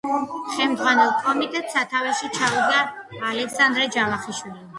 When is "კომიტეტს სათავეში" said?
1.25-2.31